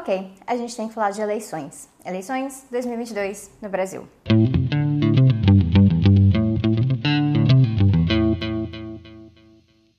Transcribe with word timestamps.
Ok, 0.00 0.32
a 0.46 0.56
gente 0.56 0.74
tem 0.74 0.88
que 0.88 0.94
falar 0.94 1.10
de 1.10 1.20
eleições. 1.20 1.86
Eleições 2.06 2.66
2022 2.70 3.50
no 3.60 3.68
Brasil. 3.68 4.08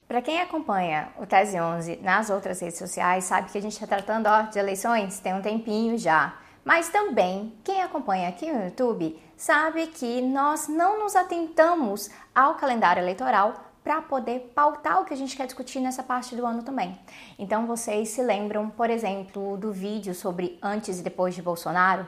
Para 0.07 0.23
quem 0.23 0.41
acompanha 0.41 1.09
o 1.19 1.27
Tese 1.27 1.61
11 1.61 1.97
nas 1.97 2.31
outras 2.31 2.59
redes 2.59 2.79
sociais, 2.79 3.25
sabe 3.25 3.51
que 3.51 3.57
a 3.59 3.61
gente 3.61 3.73
está 3.73 3.85
tratando 3.85 4.25
ó, 4.25 4.41
de 4.41 4.57
eleições 4.57 5.19
tem 5.19 5.35
um 5.35 5.41
tempinho 5.43 5.95
já. 5.99 6.33
Mas 6.65 6.89
também, 6.89 7.53
quem 7.63 7.83
acompanha 7.83 8.29
aqui 8.29 8.51
no 8.51 8.63
YouTube 8.63 9.21
sabe 9.37 9.85
que 9.85 10.19
nós 10.19 10.67
não 10.67 10.99
nos 10.99 11.15
atentamos 11.15 12.09
ao 12.33 12.55
calendário 12.55 13.03
eleitoral 13.03 13.70
para 13.83 14.01
poder 14.01 14.51
pautar 14.55 15.01
o 15.01 15.05
que 15.05 15.13
a 15.13 15.17
gente 15.17 15.35
quer 15.35 15.45
discutir 15.45 15.79
nessa 15.79 16.03
parte 16.03 16.35
do 16.35 16.45
ano 16.45 16.63
também. 16.63 16.97
Então, 17.37 17.65
vocês 17.65 18.09
se 18.09 18.21
lembram, 18.21 18.69
por 18.69 18.89
exemplo, 18.89 19.57
do 19.57 19.71
vídeo 19.71 20.13
sobre 20.13 20.59
antes 20.61 20.99
e 20.99 21.03
depois 21.03 21.33
de 21.33 21.41
Bolsonaro? 21.41 22.07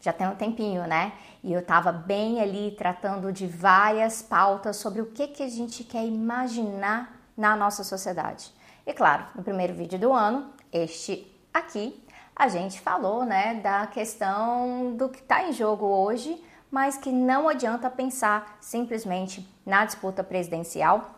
Já 0.00 0.12
tem 0.12 0.26
um 0.26 0.34
tempinho, 0.34 0.86
né? 0.86 1.12
E 1.42 1.52
eu 1.52 1.60
estava 1.60 1.90
bem 1.90 2.40
ali 2.40 2.72
tratando 2.72 3.32
de 3.32 3.46
várias 3.46 4.20
pautas 4.20 4.76
sobre 4.76 5.00
o 5.00 5.06
que, 5.06 5.28
que 5.28 5.42
a 5.42 5.48
gente 5.48 5.84
quer 5.84 6.04
imaginar 6.04 7.18
na 7.36 7.56
nossa 7.56 7.82
sociedade. 7.82 8.52
E 8.86 8.92
claro, 8.92 9.26
no 9.34 9.42
primeiro 9.42 9.74
vídeo 9.74 9.98
do 9.98 10.12
ano, 10.12 10.50
este 10.72 11.26
aqui, 11.52 12.02
a 12.34 12.48
gente 12.48 12.80
falou 12.80 13.24
né, 13.24 13.54
da 13.54 13.86
questão 13.86 14.94
do 14.94 15.08
que 15.08 15.20
está 15.20 15.48
em 15.48 15.52
jogo 15.52 15.86
hoje, 15.86 16.40
mas 16.70 16.96
que 16.96 17.10
não 17.10 17.48
adianta 17.48 17.90
pensar 17.90 18.56
simplesmente 18.60 19.48
na 19.64 19.84
disputa 19.84 20.22
presidencial 20.24 21.10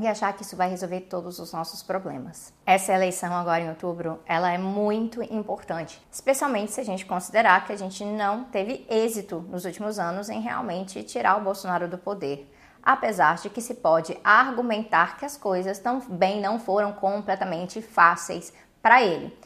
e 0.00 0.08
achar 0.08 0.32
que 0.32 0.42
isso 0.42 0.56
vai 0.56 0.68
resolver 0.68 1.02
todos 1.02 1.38
os 1.38 1.52
nossos 1.52 1.82
problemas. 1.82 2.52
Essa 2.66 2.92
eleição 2.92 3.32
agora 3.32 3.62
em 3.62 3.68
outubro, 3.68 4.20
ela 4.26 4.52
é 4.52 4.58
muito 4.58 5.22
importante, 5.22 6.04
especialmente 6.10 6.72
se 6.72 6.80
a 6.80 6.84
gente 6.84 7.06
considerar 7.06 7.64
que 7.64 7.72
a 7.72 7.76
gente 7.76 8.04
não 8.04 8.44
teve 8.44 8.84
êxito 8.90 9.40
nos 9.48 9.64
últimos 9.64 9.98
anos 9.98 10.28
em 10.28 10.40
realmente 10.40 11.02
tirar 11.04 11.36
o 11.38 11.44
Bolsonaro 11.44 11.88
do 11.88 11.98
poder 11.98 12.50
apesar 12.84 13.36
de 13.36 13.48
que 13.48 13.62
se 13.62 13.74
pode 13.74 14.16
argumentar 14.22 15.16
que 15.16 15.24
as 15.24 15.36
coisas 15.36 15.78
também 15.78 16.40
não 16.40 16.60
foram 16.60 16.92
completamente 16.92 17.80
fáceis 17.80 18.52
para 18.82 19.02
ele. 19.02 19.36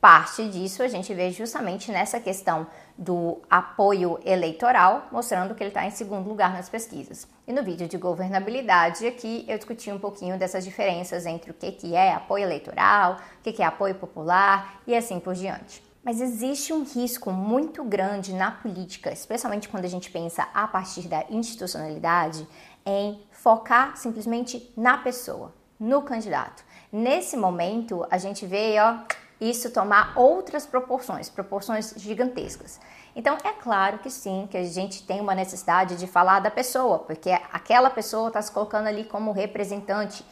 Parte 0.00 0.48
disso 0.48 0.82
a 0.82 0.88
gente 0.88 1.12
vê 1.12 1.30
justamente 1.30 1.92
nessa 1.92 2.18
questão 2.18 2.66
do 2.98 3.42
apoio 3.50 4.18
eleitoral, 4.24 5.08
mostrando 5.12 5.54
que 5.54 5.62
ele 5.62 5.70
está 5.70 5.84
em 5.84 5.90
segundo 5.90 6.28
lugar 6.28 6.52
nas 6.52 6.68
pesquisas. 6.68 7.28
E 7.46 7.52
no 7.52 7.62
vídeo 7.62 7.86
de 7.86 7.98
governabilidade 7.98 9.06
aqui 9.06 9.44
eu 9.46 9.56
discuti 9.56 9.92
um 9.92 9.98
pouquinho 9.98 10.38
dessas 10.38 10.64
diferenças 10.64 11.26
entre 11.26 11.50
o 11.50 11.54
que, 11.54 11.72
que 11.72 11.94
é 11.94 12.14
apoio 12.14 12.44
eleitoral, 12.44 13.18
o 13.38 13.42
que, 13.42 13.52
que 13.52 13.62
é 13.62 13.66
apoio 13.66 13.94
popular 13.94 14.80
e 14.86 14.94
assim 14.94 15.20
por 15.20 15.34
diante. 15.34 15.82
Mas 16.02 16.20
existe 16.20 16.72
um 16.72 16.84
risco 16.84 17.32
muito 17.32 17.82
grande 17.82 18.32
na 18.32 18.52
política, 18.52 19.10
especialmente 19.10 19.68
quando 19.68 19.84
a 19.84 19.88
gente 19.88 20.08
pensa 20.10 20.48
a 20.54 20.66
partir 20.68 21.08
da 21.08 21.24
institucionalidade, 21.28 22.46
em 22.86 23.20
focar 23.32 23.96
simplesmente 23.96 24.72
na 24.76 24.96
pessoa, 24.98 25.52
no 25.78 26.02
candidato. 26.02 26.64
Nesse 26.92 27.36
momento, 27.36 28.06
a 28.08 28.18
gente 28.18 28.46
vê 28.46 28.76
ó, 28.78 28.98
isso 29.40 29.70
tomar 29.70 30.12
outras 30.16 30.64
proporções, 30.64 31.28
proporções 31.28 31.94
gigantescas. 31.96 32.80
Então, 33.14 33.36
é 33.44 33.52
claro 33.52 33.98
que 33.98 34.10
sim, 34.10 34.48
que 34.50 34.56
a 34.56 34.64
gente 34.64 35.06
tem 35.06 35.20
uma 35.20 35.34
necessidade 35.34 35.96
de 35.96 36.06
falar 36.06 36.40
da 36.40 36.50
pessoa, 36.50 36.98
porque 37.00 37.30
aquela 37.52 37.90
pessoa 37.90 38.28
está 38.28 38.40
se 38.40 38.50
colocando 38.50 38.86
ali 38.86 39.04
como 39.04 39.32
representante 39.32 40.24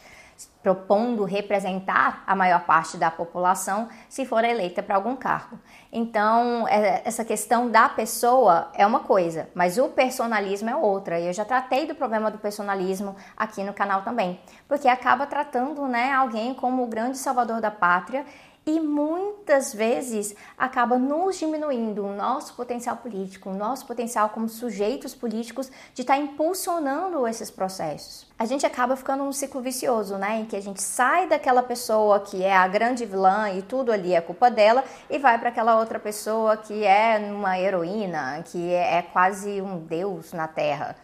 propondo 0.61 1.23
representar 1.23 2.23
a 2.27 2.35
maior 2.35 2.65
parte 2.65 2.97
da 2.97 3.09
população 3.09 3.87
se 4.09 4.25
for 4.25 4.43
eleita 4.43 4.83
para 4.83 4.95
algum 4.95 5.15
cargo. 5.15 5.57
Então, 5.97 6.67
é, 6.67 7.01
essa 7.05 7.23
questão 7.23 7.71
da 7.71 7.87
pessoa 7.87 8.69
é 8.73 8.85
uma 8.85 8.99
coisa, 8.99 9.47
mas 9.55 9.77
o 9.77 9.87
personalismo 9.87 10.69
é 10.69 10.75
outra. 10.75 11.17
E 11.17 11.27
eu 11.27 11.31
já 11.31 11.45
tratei 11.45 11.87
do 11.87 11.95
problema 11.95 12.29
do 12.29 12.37
personalismo 12.37 13.15
aqui 13.37 13.63
no 13.63 13.73
canal 13.73 14.01
também, 14.01 14.37
porque 14.67 14.89
acaba 14.89 15.25
tratando 15.25 15.87
né, 15.87 16.11
alguém 16.11 16.53
como 16.53 16.83
o 16.83 16.87
grande 16.87 17.17
salvador 17.17 17.61
da 17.61 17.71
pátria 17.71 18.25
e 18.65 18.79
muitas 18.79 19.73
vezes 19.73 20.35
acaba 20.57 20.97
nos 20.97 21.37
diminuindo 21.37 22.03
o 22.03 22.15
nosso 22.15 22.55
potencial 22.55 22.97
político, 22.97 23.51
o 23.51 23.53
nosso 23.53 23.85
potencial 23.85 24.29
como 24.29 24.49
sujeitos 24.49 25.13
políticos 25.13 25.71
de 25.93 26.01
estar 26.01 26.15
tá 26.15 26.19
impulsionando 26.19 27.27
esses 27.27 27.51
processos. 27.51 28.25
A 28.39 28.45
gente 28.45 28.65
acaba 28.65 28.95
ficando 28.95 29.23
num 29.23 29.31
ciclo 29.31 29.61
vicioso, 29.61 30.17
né, 30.17 30.39
em 30.39 30.45
que 30.45 30.55
a 30.55 30.61
gente 30.61 30.81
sai 30.81 31.27
daquela 31.27 31.61
pessoa 31.61 32.19
que 32.19 32.43
é 32.43 32.55
a 32.55 32.67
grande 32.67 33.05
vilã 33.05 33.51
e 33.51 33.61
tudo 33.61 33.91
ali 33.91 34.13
é 34.13 34.19
culpa 34.19 34.49
dela 34.49 34.83
e 35.09 35.19
vai 35.19 35.37
para 35.37 35.49
aquela 35.49 35.79
outra 35.85 35.99
pessoa 35.99 36.57
que 36.57 36.83
é 36.83 37.17
uma 37.31 37.59
heroína, 37.59 38.43
que 38.43 38.73
é, 38.73 38.97
é 38.97 39.01
quase 39.03 39.61
um 39.61 39.77
deus 39.77 40.33
na 40.33 40.47
Terra. 40.47 40.95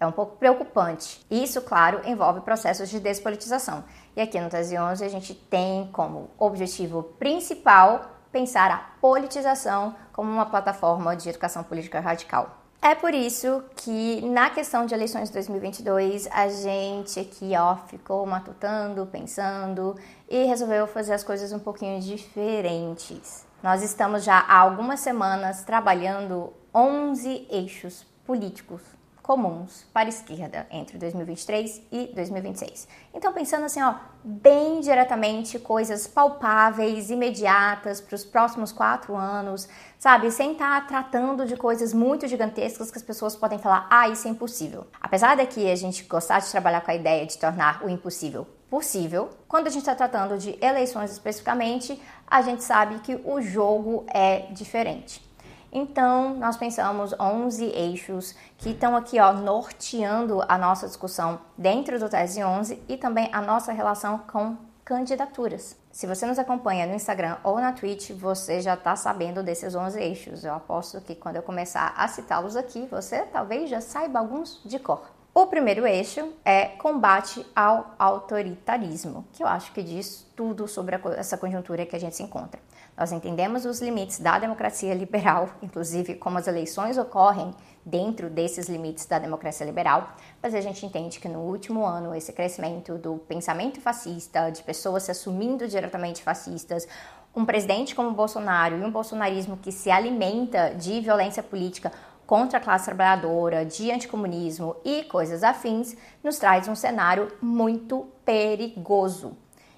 É 0.00 0.06
um 0.06 0.12
pouco 0.12 0.36
preocupante. 0.36 1.26
Isso, 1.28 1.60
claro, 1.60 2.00
envolve 2.04 2.40
processos 2.42 2.88
de 2.88 3.00
despolitização. 3.00 3.84
E 4.16 4.20
aqui 4.20 4.40
no 4.40 4.48
Tese 4.48 4.78
11 4.78 5.04
a 5.04 5.08
gente 5.08 5.34
tem 5.34 5.88
como 5.92 6.30
objetivo 6.38 7.02
principal 7.18 8.12
pensar 8.30 8.70
a 8.70 8.78
politização 9.00 9.96
como 10.12 10.30
uma 10.30 10.46
plataforma 10.46 11.16
de 11.16 11.28
educação 11.28 11.64
política 11.64 11.98
radical. 11.98 12.56
É 12.80 12.94
por 12.94 13.12
isso 13.12 13.64
que 13.74 14.20
na 14.20 14.50
questão 14.50 14.86
de 14.86 14.94
eleições 14.94 15.30
de 15.30 15.34
2022 15.34 16.28
a 16.30 16.48
gente 16.48 17.18
aqui 17.18 17.56
ó 17.56 17.74
ficou 17.74 18.24
matutando, 18.24 19.04
pensando 19.06 19.96
e 20.28 20.44
resolveu 20.44 20.86
fazer 20.86 21.14
as 21.14 21.24
coisas 21.24 21.52
um 21.52 21.58
pouquinho 21.58 22.00
diferentes. 22.00 23.47
Nós 23.60 23.82
estamos 23.82 24.22
já 24.22 24.38
há 24.38 24.58
algumas 24.58 25.00
semanas 25.00 25.64
trabalhando 25.64 26.52
11 26.72 27.48
eixos 27.50 28.06
políticos 28.24 28.80
comuns 29.20 29.84
para 29.92 30.06
a 30.06 30.08
esquerda 30.08 30.66
entre 30.70 30.96
2023 30.96 31.82
e 31.90 32.06
2026. 32.14 32.88
Então, 33.12 33.32
pensando 33.32 33.64
assim, 33.64 33.82
ó, 33.82 33.96
bem 34.24 34.80
diretamente, 34.80 35.58
coisas 35.58 36.06
palpáveis, 36.06 37.10
imediatas 37.10 38.00
para 38.00 38.14
os 38.14 38.24
próximos 38.24 38.70
quatro 38.70 39.16
anos, 39.16 39.68
sabe? 39.98 40.30
Sem 40.30 40.52
estar 40.52 40.80
tá 40.82 40.86
tratando 40.86 41.44
de 41.44 41.56
coisas 41.56 41.92
muito 41.92 42.28
gigantescas 42.28 42.92
que 42.92 42.96
as 42.96 43.02
pessoas 43.02 43.34
podem 43.34 43.58
falar, 43.58 43.86
ah, 43.90 44.08
isso 44.08 44.28
é 44.28 44.30
impossível. 44.30 44.86
Apesar 45.00 45.36
daqui 45.36 45.68
a 45.70 45.76
gente 45.76 46.04
gostar 46.04 46.38
de 46.38 46.50
trabalhar 46.50 46.80
com 46.80 46.92
a 46.92 46.94
ideia 46.94 47.26
de 47.26 47.36
tornar 47.36 47.84
o 47.84 47.90
impossível 47.90 48.46
possível, 48.70 49.30
quando 49.46 49.66
a 49.66 49.70
gente 49.70 49.80
está 49.80 49.94
tratando 49.94 50.38
de 50.38 50.58
eleições 50.62 51.10
especificamente, 51.10 52.00
a 52.30 52.42
gente 52.42 52.62
sabe 52.62 52.98
que 53.00 53.20
o 53.24 53.40
jogo 53.40 54.04
é 54.08 54.46
diferente. 54.50 55.26
Então, 55.70 56.34
nós 56.36 56.56
pensamos 56.56 57.14
11 57.20 57.64
eixos 57.66 58.34
que 58.56 58.70
estão 58.70 58.96
aqui, 58.96 59.20
ó, 59.20 59.32
norteando 59.32 60.42
a 60.48 60.56
nossa 60.56 60.86
discussão 60.86 61.40
dentro 61.56 61.98
do 61.98 62.08
Tese 62.08 62.42
11 62.42 62.82
e 62.88 62.96
também 62.96 63.28
a 63.32 63.42
nossa 63.42 63.70
relação 63.72 64.18
com 64.18 64.56
candidaturas. 64.82 65.76
Se 65.92 66.06
você 66.06 66.24
nos 66.24 66.38
acompanha 66.38 66.86
no 66.86 66.94
Instagram 66.94 67.36
ou 67.44 67.60
na 67.60 67.72
Twitch, 67.72 68.12
você 68.12 68.62
já 68.62 68.74
está 68.74 68.96
sabendo 68.96 69.42
desses 69.42 69.74
11 69.74 70.00
eixos. 70.00 70.44
Eu 70.44 70.54
aposto 70.54 71.00
que 71.02 71.14
quando 71.14 71.36
eu 71.36 71.42
começar 71.42 71.92
a 71.94 72.08
citá-los 72.08 72.56
aqui, 72.56 72.86
você 72.90 73.24
talvez 73.24 73.68
já 73.68 73.82
saiba 73.82 74.18
alguns 74.18 74.62
de 74.64 74.78
cor. 74.78 75.17
O 75.40 75.46
primeiro 75.46 75.86
eixo 75.86 76.32
é 76.44 76.64
combate 76.64 77.46
ao 77.54 77.94
autoritarismo, 77.96 79.24
que 79.32 79.44
eu 79.44 79.46
acho 79.46 79.70
que 79.70 79.84
diz 79.84 80.26
tudo 80.34 80.66
sobre 80.66 80.98
essa 81.16 81.38
conjuntura 81.38 81.86
que 81.86 81.94
a 81.94 82.00
gente 82.00 82.16
se 82.16 82.24
encontra. 82.24 82.60
Nós 82.96 83.12
entendemos 83.12 83.64
os 83.64 83.80
limites 83.80 84.18
da 84.18 84.36
democracia 84.36 84.92
liberal, 84.94 85.48
inclusive 85.62 86.16
como 86.16 86.38
as 86.38 86.48
eleições 86.48 86.98
ocorrem 86.98 87.54
dentro 87.86 88.28
desses 88.28 88.68
limites 88.68 89.06
da 89.06 89.20
democracia 89.20 89.64
liberal, 89.64 90.08
mas 90.42 90.56
a 90.56 90.60
gente 90.60 90.84
entende 90.84 91.20
que 91.20 91.28
no 91.28 91.38
último 91.38 91.86
ano 91.86 92.12
esse 92.16 92.32
crescimento 92.32 92.98
do 92.98 93.18
pensamento 93.18 93.80
fascista, 93.80 94.50
de 94.50 94.64
pessoas 94.64 95.04
se 95.04 95.12
assumindo 95.12 95.68
diretamente 95.68 96.20
fascistas, 96.20 96.88
um 97.32 97.44
presidente 97.44 97.94
como 97.94 98.10
Bolsonaro 98.10 98.76
e 98.76 98.84
um 98.84 98.90
bolsonarismo 98.90 99.56
que 99.56 99.70
se 99.70 99.88
alimenta 99.88 100.70
de 100.70 101.00
violência 101.00 101.44
política 101.44 101.92
contra 102.28 102.58
a 102.58 102.60
classe 102.60 102.84
trabalhadora, 102.84 103.64
de 103.64 103.90
anticomunismo 103.90 104.76
e 104.84 105.02
coisas 105.04 105.42
afins, 105.42 105.96
nos 106.22 106.38
traz 106.38 106.68
um 106.68 106.74
cenário 106.74 107.32
muito 107.40 108.06
perigoso. 108.22 109.34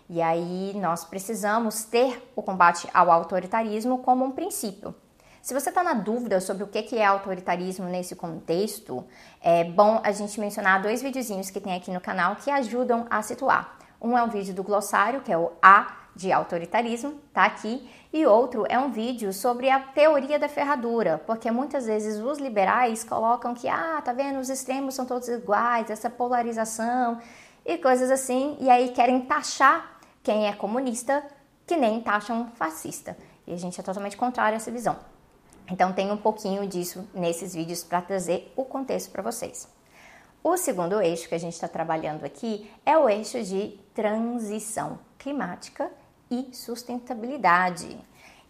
E 0.08 0.20
aí 0.20 0.73
nós 0.75 1.05
precisamos 1.05 1.85
ter 1.85 2.29
o 2.35 2.43
combate 2.43 2.88
ao 2.93 3.08
autoritarismo 3.08 3.99
como 3.99 4.25
um 4.25 4.32
princípio. 4.32 4.93
Se 5.41 5.55
você 5.55 5.69
está 5.69 5.85
na 5.85 5.94
dúvida 5.94 6.41
sobre 6.41 6.64
o 6.64 6.67
que 6.67 6.97
é 6.97 7.06
autoritarismo 7.06 7.87
nesse 7.87 8.17
contexto, 8.17 9.05
é 9.41 9.62
bom 9.62 10.00
a 10.02 10.11
gente 10.11 10.41
mencionar 10.41 10.82
dois 10.82 11.00
videozinhos 11.00 11.50
que 11.50 11.61
tem 11.61 11.76
aqui 11.76 11.93
no 11.93 12.00
canal 12.00 12.35
que 12.35 12.50
ajudam 12.50 13.06
a 13.08 13.23
situar. 13.23 13.79
Um 14.02 14.19
é 14.19 14.25
um 14.25 14.29
vídeo 14.29 14.52
do 14.52 14.64
glossário, 14.64 15.20
que 15.20 15.31
é 15.31 15.38
o 15.38 15.52
A 15.62 16.00
de 16.15 16.33
autoritarismo, 16.33 17.15
tá 17.33 17.45
aqui, 17.45 17.89
e 18.12 18.27
outro 18.27 18.65
é 18.69 18.79
um 18.79 18.91
vídeo 18.91 19.33
sobre 19.33 19.71
a 19.71 19.81
teoria 19.81 20.39
da 20.39 20.49
ferradura, 20.49 21.23
porque 21.27 21.51
muitas 21.51 21.87
vezes 21.87 22.19
os 22.23 22.39
liberais 22.39 23.05
colocam 23.05 23.55
que, 23.55 23.69
ah, 23.69 24.03
tá 24.05 24.12
vendo, 24.12 24.41
os 24.41 24.49
extremos 24.49 24.95
são 24.95 25.07
todos 25.07 25.29
iguais, 25.29 25.91
essa 25.91 26.11
polarização 26.11 27.21
e 27.65 27.79
coisas 27.79 28.11
assim, 28.11 28.57
e 28.61 28.69
aí 28.69 28.91
querem 28.91 29.21
taxar 29.21 30.01
quem 30.23 30.47
é 30.47 30.53
comunista 30.53 31.25
que 31.67 31.77
nem 31.77 32.01
taxam 32.01 32.49
fascista. 32.55 33.17
E 33.47 33.53
a 33.53 33.57
gente 33.57 33.81
é 33.81 33.83
totalmente 33.83 34.17
contrário 34.17 34.55
a 34.55 34.57
essa 34.57 34.71
visão. 34.71 34.97
Então 35.71 35.93
tem 35.93 36.11
um 36.11 36.17
pouquinho 36.17 36.67
disso 36.67 37.09
nesses 37.15 37.55
vídeos 37.55 37.85
para 37.85 38.03
trazer 38.03 38.53
o 38.57 38.65
contexto 38.65 39.11
para 39.11 39.23
vocês. 39.23 39.69
O 40.43 40.57
segundo 40.57 41.01
eixo 41.01 41.29
que 41.29 41.35
a 41.35 41.39
gente 41.39 41.53
está 41.53 41.69
trabalhando 41.69 42.25
aqui 42.25 42.69
é 42.85 42.97
o 42.99 43.09
eixo 43.09 43.43
de 43.43 43.79
transição 43.95 44.99
climática 45.19 45.91
e 46.31 46.49
sustentabilidade. 46.55 47.99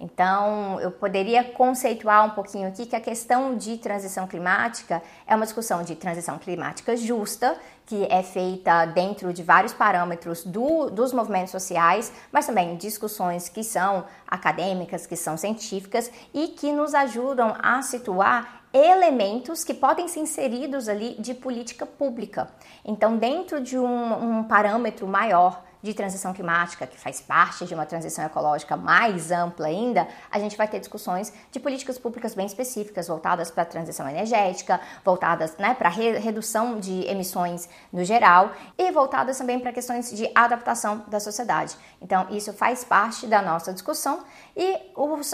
Então, 0.03 0.81
eu 0.81 0.91
poderia 0.91 1.45
conceituar 1.45 2.25
um 2.25 2.31
pouquinho 2.31 2.67
aqui 2.67 2.87
que 2.87 2.97
a 2.97 3.01
questão 3.01 3.55
de 3.55 3.77
transição 3.77 4.27
climática 4.27 5.03
é 5.27 5.37
uma 5.37 5.45
discussão 5.45 5.83
de 5.83 5.95
transição 5.95 6.39
climática 6.39 6.97
justa, 6.97 7.55
que 7.85 8.07
é 8.11 8.23
feita 8.23 8.87
dentro 8.87 9.31
de 9.31 9.43
vários 9.43 9.75
parâmetros 9.75 10.43
do, 10.43 10.89
dos 10.89 11.13
movimentos 11.13 11.51
sociais, 11.51 12.11
mas 12.33 12.47
também 12.47 12.77
discussões 12.77 13.51
que 13.51 13.63
são 13.63 14.05
acadêmicas, 14.27 15.07
que 15.07 15.17
são 15.17 15.37
científicas 15.37 16.11
e 16.33 16.49
que 16.49 16.73
nos 16.73 16.95
ajudam 16.95 17.55
a 17.63 17.83
situar 17.83 18.63
elementos 18.73 19.65
que 19.65 19.75
podem 19.75 20.09
ser 20.09 20.21
inseridos 20.21 20.89
ali 20.89 21.15
de 21.19 21.35
política 21.35 21.85
pública. 21.85 22.49
Então, 22.85 23.19
dentro 23.19 23.61
de 23.61 23.79
um, 23.79 24.39
um 24.39 24.45
parâmetro 24.45 25.07
maior, 25.07 25.63
de 25.83 25.95
transição 25.95 26.33
climática, 26.33 26.87
que 26.87 26.99
faz 26.99 27.21
parte 27.21 27.65
de 27.65 27.75
uma 27.75 27.87
transição 27.87 28.25
ecológica 28.25 28.77
mais 28.77 29.31
ampla 29.31 29.67
ainda, 29.67 30.07
a 30.31 30.39
gente 30.39 30.57
vai 30.57 30.69
ter 30.69 30.79
discussões 30.79 31.33
de 31.51 31.59
políticas 31.59 31.99
públicas 31.99 32.35
bem 32.35 32.47
específicas, 32.47 33.09
voltadas 33.09 33.51
para 33.51 33.63
a 33.63 33.67
transição 33.67 34.09
energética, 34.09 34.81
voltadas 35.05 35.57
né, 35.57 35.75
para 35.75 35.89
a 35.89 35.93
re 35.93 36.19
redução 36.19 36.79
de 36.79 37.07
emissões 37.07 37.69
no 37.93 38.05
geral 38.05 38.53
e 38.77 38.91
voltadas 38.91 39.39
também 39.39 39.59
para 39.59 39.73
questões 39.73 40.11
de 40.11 40.31
adaptação 40.35 41.05
da 41.09 41.21
sociedade. 41.21 41.77
Então, 42.01 42.27
isso 42.31 42.53
faz 42.53 42.85
parte 42.85 43.27
da 43.27 43.41
nossa 43.41 43.73
discussão 43.73 44.25
e 44.57 44.79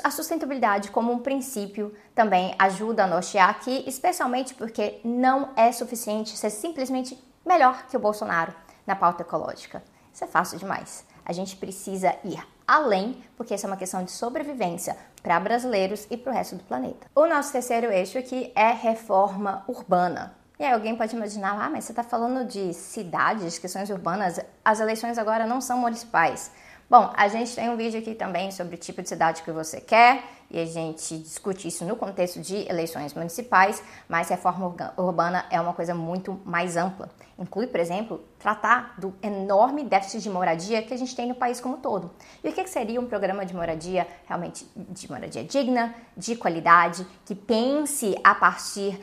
a 0.04 0.10
sustentabilidade 0.10 0.90
como 0.90 1.12
um 1.12 1.18
princípio 1.18 1.94
também 2.14 2.54
ajuda 2.58 3.04
a 3.04 3.06
nortear 3.06 3.50
aqui, 3.50 3.84
especialmente 3.86 4.54
porque 4.54 5.00
não 5.04 5.50
é 5.56 5.72
suficiente 5.72 6.36
ser 6.36 6.50
simplesmente 6.50 7.18
melhor 7.44 7.86
que 7.86 7.96
o 7.96 8.00
Bolsonaro 8.00 8.54
na 8.86 8.94
pauta 8.94 9.22
ecológica. 9.22 9.82
Isso 10.16 10.24
é 10.24 10.26
fácil 10.26 10.58
demais. 10.58 11.04
A 11.26 11.32
gente 11.34 11.56
precisa 11.56 12.16
ir 12.24 12.42
além, 12.66 13.22
porque 13.36 13.52
essa 13.52 13.66
é 13.66 13.68
uma 13.68 13.76
questão 13.76 14.02
de 14.02 14.10
sobrevivência 14.10 14.96
para 15.22 15.38
brasileiros 15.38 16.06
e 16.10 16.16
para 16.16 16.32
o 16.32 16.34
resto 16.34 16.56
do 16.56 16.64
planeta. 16.64 17.06
O 17.14 17.26
nosso 17.26 17.52
terceiro 17.52 17.92
eixo 17.92 18.16
aqui 18.16 18.50
é 18.54 18.72
reforma 18.72 19.62
urbana. 19.68 20.34
E 20.58 20.64
aí 20.64 20.72
alguém 20.72 20.96
pode 20.96 21.14
imaginar, 21.14 21.62
ah, 21.62 21.68
mas 21.68 21.84
você 21.84 21.92
está 21.92 22.02
falando 22.02 22.46
de 22.46 22.72
cidades, 22.72 23.58
questões 23.58 23.90
urbanas, 23.90 24.40
as 24.64 24.80
eleições 24.80 25.18
agora 25.18 25.46
não 25.46 25.60
são 25.60 25.76
municipais. 25.76 26.50
Bom, 26.88 27.12
a 27.14 27.28
gente 27.28 27.54
tem 27.54 27.68
um 27.68 27.76
vídeo 27.76 28.00
aqui 28.00 28.14
também 28.14 28.50
sobre 28.50 28.76
o 28.76 28.78
tipo 28.78 29.02
de 29.02 29.10
cidade 29.10 29.42
que 29.42 29.50
você 29.52 29.82
quer 29.82 30.24
e 30.50 30.58
a 30.58 30.64
gente 30.64 31.18
discute 31.18 31.68
isso 31.68 31.84
no 31.84 31.96
contexto 31.96 32.40
de 32.40 32.68
eleições 32.68 33.12
municipais, 33.14 33.82
mas 34.08 34.28
reforma 34.28 34.74
urbana 34.96 35.46
é 35.50 35.60
uma 35.60 35.72
coisa 35.72 35.94
muito 35.94 36.40
mais 36.44 36.76
ampla. 36.76 37.10
Inclui, 37.38 37.66
por 37.66 37.80
exemplo, 37.80 38.24
tratar 38.38 38.94
do 38.98 39.14
enorme 39.22 39.84
déficit 39.84 40.22
de 40.22 40.30
moradia 40.30 40.82
que 40.82 40.94
a 40.94 40.96
gente 40.96 41.14
tem 41.14 41.28
no 41.28 41.34
país 41.34 41.60
como 41.60 41.76
um 41.76 41.80
todo. 41.80 42.10
E 42.42 42.48
o 42.48 42.52
que 42.52 42.66
seria 42.66 43.00
um 43.00 43.06
programa 43.06 43.44
de 43.44 43.54
moradia 43.54 44.06
realmente 44.26 44.66
de 44.74 45.10
moradia 45.10 45.44
digna, 45.44 45.94
de 46.16 46.34
qualidade, 46.36 47.06
que 47.26 47.34
pense 47.34 48.14
a 48.24 48.34
partir 48.34 48.98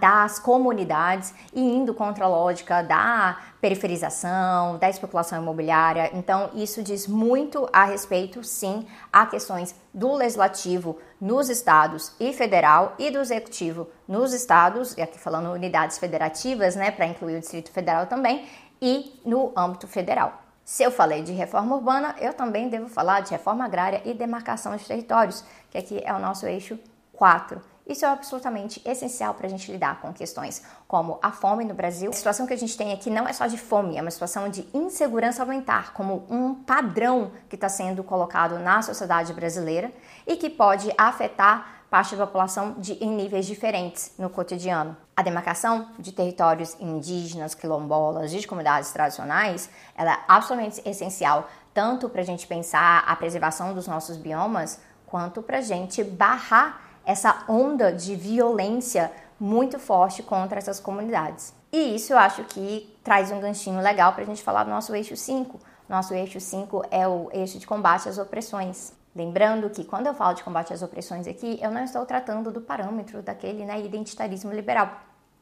das 0.00 0.38
comunidades 0.38 1.34
e 1.52 1.60
indo 1.60 1.94
contra 1.94 2.24
a 2.24 2.28
lógica 2.28 2.82
da 2.82 3.38
periferização, 3.60 4.78
da 4.78 4.88
especulação 4.88 5.40
imobiliária. 5.40 6.10
Então, 6.14 6.50
isso 6.54 6.82
diz 6.82 7.06
muito 7.06 7.68
a 7.72 7.84
respeito, 7.84 8.42
sim, 8.42 8.86
a 9.12 9.26
questões 9.26 9.74
do 9.94 10.14
legislativo 10.14 10.98
nos 11.20 11.48
estados 11.48 12.12
e 12.18 12.32
federal 12.32 12.94
e 12.98 13.10
do 13.10 13.20
executivo 13.20 13.88
nos 14.08 14.32
estados, 14.32 14.96
e 14.96 15.02
aqui 15.02 15.18
falando 15.18 15.52
unidades 15.52 15.98
federativas, 15.98 16.74
né, 16.74 16.90
para 16.90 17.06
incluir 17.06 17.36
o 17.36 17.40
Distrito 17.40 17.70
Federal 17.70 18.06
também, 18.06 18.46
e 18.80 19.20
no 19.24 19.52
âmbito 19.56 19.86
federal. 19.86 20.42
Se 20.64 20.82
eu 20.82 20.90
falei 20.90 21.22
de 21.22 21.32
reforma 21.32 21.76
urbana, 21.76 22.14
eu 22.20 22.32
também 22.34 22.68
devo 22.68 22.88
falar 22.88 23.20
de 23.20 23.30
reforma 23.30 23.64
agrária 23.64 24.02
e 24.04 24.14
demarcação 24.14 24.74
de 24.76 24.84
territórios, 24.84 25.44
que 25.70 25.78
aqui 25.78 26.00
é 26.04 26.12
o 26.12 26.18
nosso 26.18 26.46
eixo 26.46 26.78
4. 27.12 27.71
Isso 27.86 28.04
é 28.04 28.08
absolutamente 28.08 28.80
essencial 28.84 29.34
para 29.34 29.46
a 29.46 29.50
gente 29.50 29.70
lidar 29.70 30.00
com 30.00 30.12
questões 30.12 30.62
como 30.86 31.18
a 31.20 31.32
fome 31.32 31.64
no 31.64 31.74
Brasil. 31.74 32.10
A 32.10 32.14
situação 32.14 32.46
que 32.46 32.54
a 32.54 32.58
gente 32.58 32.76
tem 32.76 32.92
aqui 32.92 33.10
não 33.10 33.26
é 33.26 33.32
só 33.32 33.46
de 33.46 33.58
fome, 33.58 33.96
é 33.96 34.02
uma 34.02 34.10
situação 34.10 34.48
de 34.48 34.66
insegurança 34.72 35.42
alimentar, 35.42 35.92
como 35.92 36.24
um 36.30 36.54
padrão 36.54 37.32
que 37.48 37.56
está 37.56 37.68
sendo 37.68 38.04
colocado 38.04 38.58
na 38.58 38.82
sociedade 38.82 39.32
brasileira 39.32 39.92
e 40.26 40.36
que 40.36 40.48
pode 40.48 40.92
afetar 40.96 41.82
parte 41.90 42.16
da 42.16 42.26
população 42.26 42.76
de, 42.78 42.94
em 43.04 43.10
níveis 43.10 43.44
diferentes 43.44 44.12
no 44.16 44.30
cotidiano. 44.30 44.96
A 45.14 45.20
demarcação 45.20 45.88
de 45.98 46.10
territórios 46.10 46.74
indígenas, 46.80 47.54
quilombolas, 47.54 48.30
de 48.30 48.46
comunidades 48.46 48.90
tradicionais, 48.92 49.68
ela 49.94 50.14
é 50.14 50.18
absolutamente 50.26 50.80
essencial 50.88 51.48
tanto 51.74 52.08
para 52.08 52.22
a 52.22 52.24
gente 52.24 52.46
pensar 52.46 53.04
a 53.06 53.16
preservação 53.16 53.74
dos 53.74 53.86
nossos 53.86 54.16
biomas, 54.16 54.80
quanto 55.06 55.42
para 55.42 55.58
a 55.58 55.62
gente 55.62 56.02
barrar 56.02 56.91
essa 57.04 57.44
onda 57.48 57.92
de 57.92 58.14
violência 58.14 59.12
muito 59.38 59.78
forte 59.78 60.22
contra 60.22 60.58
essas 60.58 60.78
comunidades. 60.78 61.54
E 61.72 61.96
isso 61.96 62.12
eu 62.12 62.18
acho 62.18 62.44
que 62.44 62.94
traz 63.02 63.30
um 63.30 63.40
ganchinho 63.40 63.80
legal 63.80 64.12
para 64.12 64.22
a 64.22 64.26
gente 64.26 64.42
falar 64.42 64.64
do 64.64 64.70
nosso 64.70 64.94
eixo 64.94 65.16
5. 65.16 65.58
Nosso 65.88 66.14
eixo 66.14 66.38
5 66.38 66.84
é 66.90 67.08
o 67.08 67.28
eixo 67.32 67.58
de 67.58 67.66
combate 67.66 68.08
às 68.08 68.18
opressões. 68.18 68.92
Lembrando 69.14 69.68
que 69.68 69.84
quando 69.84 70.06
eu 70.06 70.14
falo 70.14 70.34
de 70.34 70.42
combate 70.42 70.72
às 70.72 70.82
opressões 70.82 71.26
aqui, 71.26 71.58
eu 71.60 71.70
não 71.70 71.84
estou 71.84 72.06
tratando 72.06 72.50
do 72.50 72.60
parâmetro 72.60 73.22
daquele 73.22 73.64
né, 73.64 73.80
identitarismo 73.80 74.52
liberal 74.52 74.90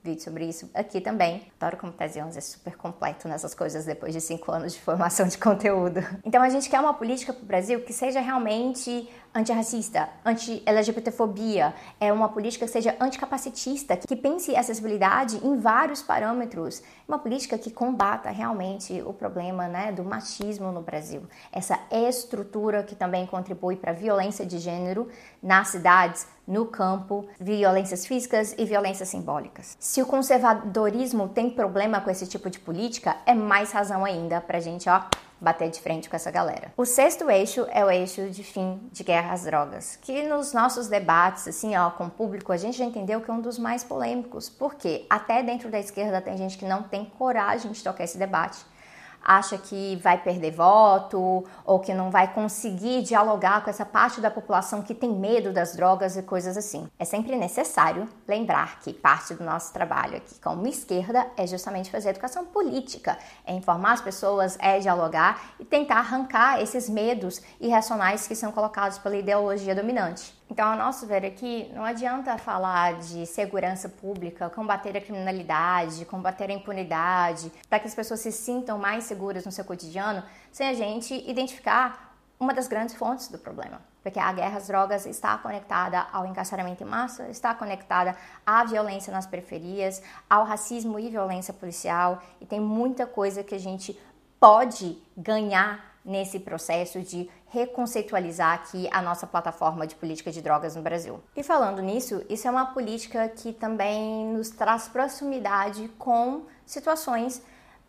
vídeo 0.03 0.23
sobre 0.23 0.47
isso 0.47 0.71
aqui 0.73 1.01
também. 1.01 1.43
Adoro 1.61 1.77
como 1.77 1.93
Tese 1.93 2.21
11 2.21 2.39
é 2.39 2.41
super 2.41 2.77
completo 2.77 3.29
nessas 3.29 3.55
coisas 3.55 3.85
depois 3.85 4.13
de 4.13 4.21
cinco 4.21 4.51
anos 4.51 4.73
de 4.73 4.81
formação 4.81 5.29
de 5.29 5.37
conteúdo. 5.39 6.01
Então 6.25 6.43
a 6.43 6.49
gente 6.49 6.69
quer 6.71 6.81
uma 6.81 6.95
política 6.95 7.33
para 7.33 7.43
o 7.43 7.47
Brasil 7.47 7.81
que 7.83 7.93
seja 7.93 8.21
realmente 8.21 9.09
antirracista, 9.33 10.09
anti-LGBTfobia, 10.25 11.73
é 12.01 12.13
uma 12.13 12.29
política 12.29 12.67
que 12.67 12.73
seja 12.73 12.97
anticapacitista, 13.01 13.97
que 13.97 14.17
pense 14.17 14.57
acessibilidade 14.57 15.37
em 15.47 15.57
vários 15.57 16.03
parâmetros, 16.03 16.83
uma 17.07 17.19
política 17.19 17.57
que 17.57 17.71
combata 17.71 18.31
realmente 18.31 19.01
o 19.03 19.13
problema 19.13 19.69
né, 19.69 19.93
do 19.93 20.03
machismo 20.03 20.73
no 20.73 20.83
Brasil, 20.83 21.23
essa 21.53 21.79
estrutura 21.93 22.83
que 22.83 22.97
também 22.97 23.25
contribui 23.25 23.77
para 23.77 23.93
a 23.93 23.95
violência 23.95 24.45
de 24.45 24.59
gênero 24.59 25.09
nas 25.41 25.69
cidades, 25.69 26.27
no 26.51 26.67
campo, 26.67 27.29
violências 27.39 28.05
físicas 28.05 28.55
e 28.59 28.65
violências 28.65 29.09
simbólicas. 29.09 29.77
Se 29.79 30.03
o 30.03 30.07
conservadorismo 30.07 31.29
tem 31.29 31.49
problema 31.49 32.01
com 32.01 32.11
esse 32.11 32.27
tipo 32.27 32.51
de 32.51 32.59
política, 32.59 33.17
é 33.25 33.33
mais 33.33 33.71
razão 33.71 34.05
ainda 34.05 34.41
para 34.41 34.59
a 34.59 34.61
gente, 34.61 34.89
ó, 34.91 35.01
bater 35.41 35.71
de 35.71 35.81
frente 35.81 36.11
com 36.11 36.17
essa 36.17 36.31
galera. 36.31 36.73
O 36.77 36.85
sexto 36.85 37.31
eixo 37.31 37.67
é 37.71 37.85
o 37.85 37.91
eixo 37.91 38.29
de 38.29 38.43
fim 38.43 38.81
de 38.93 39.05
guerra 39.05 39.33
às 39.33 39.45
drogas, 39.45 39.97
que 40.03 40.25
nos 40.25 40.53
nossos 40.53 40.89
debates, 40.89 41.47
assim, 41.47 41.77
ó, 41.77 41.91
com 41.91 42.07
o 42.07 42.11
público, 42.11 42.53
a 42.53 42.57
gente 42.57 42.77
já 42.77 42.85
entendeu 42.85 43.21
que 43.21 43.31
é 43.31 43.35
um 43.35 43.41
dos 43.41 43.59
mais 43.59 43.85
polêmicos, 43.85 44.51
porque 44.51 45.07
até 45.09 45.43
dentro 45.43 45.71
da 45.71 45.79
esquerda 45.79 46.21
tem 46.21 46.37
gente 46.37 46.59
que 46.59 46.65
não 46.67 46.83
tem 46.83 47.05
coragem 47.05 47.71
de 47.71 47.83
tocar 47.83 48.05
esse 48.05 48.19
debate 48.19 48.59
acha 49.23 49.59
que 49.59 49.97
vai 49.97 50.19
perder 50.19 50.51
voto 50.53 51.45
ou 51.65 51.79
que 51.79 51.95
não 51.95 52.11
vai 52.11 52.33
conseguir 52.33 53.03
dialogar 53.03 53.63
com 53.63 53.71
essa 53.71 53.85
parte 53.85 54.21
da 54.21 54.31
população 54.31 54.83
que 54.83 54.95
tem 54.95 55.11
medo 55.11 55.53
das 55.53 55.77
drogas 55.77 56.17
e 56.17 56.23
coisas 56.23 56.57
assim. 56.57 56.89
É 56.99 57.05
sempre 57.05 57.37
necessário 57.37 58.09
lembrar 58.27 58.81
que 58.81 58.93
parte 58.93 59.35
do 59.35 59.45
nosso 59.45 59.73
trabalho 59.73 60.17
aqui 60.17 60.35
como 60.41 60.67
esquerda 60.67 61.27
é 61.37 61.47
justamente 61.47 61.91
fazer 61.91 62.11
educação 62.11 62.45
política, 62.45 63.19
é 63.47 63.53
informar 63.53 63.93
as 63.93 64.01
pessoas, 64.01 64.57
é 64.61 64.79
dialogar 64.79 65.55
e 65.59 65.65
tentar 65.65 65.99
arrancar 65.99 66.61
esses 66.61 66.89
medos 66.89 67.41
irracionais 67.61 68.27
que 68.27 68.35
são 68.35 68.53
colocados 68.53 68.99
pela 68.99 69.17
ideologia 69.17 69.75
dominante. 69.75 70.40
Então, 70.51 70.69
ao 70.69 70.77
nosso 70.77 71.07
ver 71.07 71.25
aqui, 71.25 71.71
não 71.73 71.85
adianta 71.85 72.37
falar 72.37 72.95
de 72.95 73.25
segurança 73.25 73.89
pública, 73.89 74.51
combater 74.51 74.97
a 74.97 75.01
criminalidade, 75.01 76.05
combater 76.05 76.51
a 76.51 76.53
impunidade, 76.53 77.53
para 77.69 77.79
que 77.79 77.87
as 77.87 77.95
pessoas 77.95 78.19
se 78.19 78.33
sintam 78.33 78.77
mais 78.77 79.05
seguras 79.05 79.45
no 79.45 79.53
seu 79.53 79.65
cotidiano, 79.65 80.25
sem 80.51 80.69
a 80.69 80.75
gente 80.75 81.15
identificar 81.31 82.17
uma 82.41 82.53
das 82.53 82.67
grandes 82.67 82.97
fontes 82.97 83.29
do 83.29 83.39
problema. 83.39 83.81
Porque 84.03 84.19
a 84.19 84.33
guerra 84.33 84.59
às 84.59 84.67
drogas 84.67 85.07
está 85.07 85.39
conectada 85.39 86.05
ao 86.11 86.27
encarceramento 86.27 86.83
em 86.83 86.87
massa, 86.87 87.29
está 87.29 87.55
conectada 87.55 88.17
à 88.45 88.65
violência 88.65 89.13
nas 89.13 89.27
periferias, 89.27 90.03
ao 90.29 90.45
racismo 90.45 90.99
e 90.99 91.11
violência 91.11 91.55
policial, 91.55 92.21
e 92.41 92.47
tem 92.47 92.59
muita 92.59 93.07
coisa 93.07 93.45
que 93.45 93.55
a 93.55 93.61
gente 93.61 93.97
pode 94.41 94.99
ganhar 95.17 95.90
nesse 96.05 96.41
processo 96.41 97.01
de 97.01 97.29
reconceitualizar 97.49 98.55
aqui 98.55 98.89
a 98.93 99.03
nossa 99.03 99.27
plataforma 99.27 99.87
de 99.87 99.95
política 99.95 100.31
de 100.31 100.41
drogas 100.41 100.77
no 100.77 100.83
Brasil. 100.83 101.21
E 101.37 101.43
falando 101.43 101.83
nisso, 101.83 102.25
isso 102.29 102.47
é 102.49 102.51
uma 102.51 102.67
política 102.67 103.29
que 103.29 103.53
também 103.53 104.27
nos 104.27 104.51
traz 104.51 104.89
proximidade 104.89 105.89
com 105.99 106.47
situações 106.65 107.43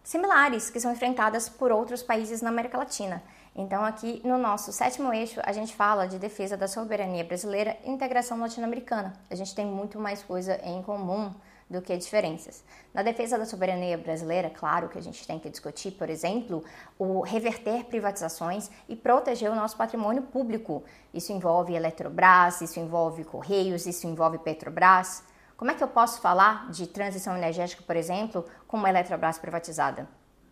similares 0.03 0.69
que 0.69 0.79
são 0.79 0.91
enfrentadas 0.91 1.47
por 1.47 1.71
outros 1.71 2.01
países 2.01 2.41
na 2.41 2.49
América 2.49 2.77
Latina. 2.77 3.21
Então, 3.55 3.83
aqui 3.83 4.21
no 4.23 4.37
nosso 4.37 4.71
sétimo 4.71 5.13
eixo, 5.13 5.41
a 5.43 5.51
gente 5.51 5.75
fala 5.75 6.07
de 6.07 6.17
defesa 6.17 6.55
da 6.55 6.67
soberania 6.67 7.23
brasileira 7.23 7.77
e 7.83 7.91
integração 7.91 8.39
latino-americana. 8.39 9.13
A 9.29 9.35
gente 9.35 9.53
tem 9.53 9.65
muito 9.65 9.99
mais 9.99 10.23
coisa 10.23 10.59
em 10.63 10.81
comum 10.81 11.33
do 11.71 11.81
que 11.81 11.95
diferenças. 11.95 12.63
Na 12.93 13.01
defesa 13.01 13.37
da 13.37 13.45
soberania 13.45 13.97
brasileira, 13.97 14.49
claro 14.49 14.89
que 14.89 14.97
a 14.97 15.01
gente 15.01 15.25
tem 15.25 15.39
que 15.39 15.49
discutir, 15.49 15.91
por 15.91 16.09
exemplo, 16.09 16.63
o 16.99 17.21
reverter 17.21 17.85
privatizações 17.85 18.69
e 18.89 18.95
proteger 18.95 19.49
o 19.49 19.55
nosso 19.55 19.77
patrimônio 19.77 20.23
público. 20.23 20.83
Isso 21.13 21.31
envolve 21.31 21.73
Eletrobras, 21.73 22.59
isso 22.59 22.79
envolve 22.79 23.23
Correios, 23.23 23.85
isso 23.85 24.05
envolve 24.05 24.37
Petrobras. 24.39 25.23
Como 25.55 25.71
é 25.71 25.73
que 25.73 25.83
eu 25.83 25.87
posso 25.87 26.19
falar 26.19 26.69
de 26.69 26.87
transição 26.87 27.37
energética, 27.37 27.83
por 27.87 27.95
exemplo, 27.95 28.45
com 28.67 28.77
uma 28.77 28.89
Eletrobras 28.89 29.39
privatizada? 29.39 30.07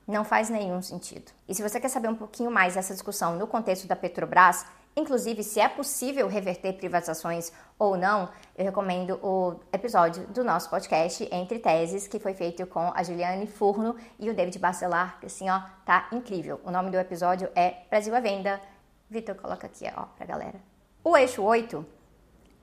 Não 0.07 0.23
faz 0.23 0.49
nenhum 0.49 0.81
sentido. 0.81 1.31
E 1.47 1.53
se 1.53 1.61
você 1.61 1.79
quer 1.79 1.89
saber 1.89 2.07
um 2.07 2.15
pouquinho 2.15 2.49
mais 2.49 2.75
dessa 2.75 2.93
discussão 2.93 3.35
no 3.35 3.45
contexto 3.45 3.87
da 3.87 3.95
Petrobras, 3.95 4.65
inclusive 4.99 5.43
se 5.43 5.59
é 5.59 5.67
possível 5.67 6.27
reverter 6.27 6.73
privatizações 6.73 7.51
ou 7.77 7.97
não, 7.97 8.29
eu 8.57 8.65
recomendo 8.65 9.19
o 9.23 9.55
episódio 9.71 10.27
do 10.27 10.43
nosso 10.43 10.69
podcast 10.69 11.27
Entre 11.31 11.59
Teses, 11.59 12.07
que 12.07 12.19
foi 12.19 12.33
feito 12.33 12.67
com 12.67 12.91
a 12.93 13.01
Juliane 13.01 13.47
Furno 13.47 13.95
e 14.19 14.29
o 14.29 14.33
David 14.33 14.59
Bacelar, 14.59 15.19
que 15.19 15.25
assim, 15.25 15.49
ó, 15.49 15.61
tá 15.85 16.07
incrível. 16.11 16.59
O 16.63 16.71
nome 16.71 16.91
do 16.91 16.97
episódio 16.97 17.49
é 17.55 17.77
Brasil 17.89 18.15
à 18.15 18.19
Venda. 18.19 18.61
Vitor, 19.09 19.35
coloca 19.35 19.65
aqui, 19.65 19.85
ó, 19.95 20.03
pra 20.15 20.25
galera. 20.25 20.59
O 21.03 21.15
eixo 21.17 21.41
8 21.41 21.85